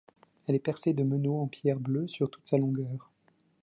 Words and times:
Elle 0.47 0.55
est 0.55 0.59
percée 0.59 0.95
de 0.95 1.03
meneaux 1.03 1.37
en 1.41 1.47
pierre 1.47 1.79
bleue 1.79 2.07
sur 2.07 2.31
toute 2.31 2.47
sa 2.47 2.57
longueur. 2.57 3.11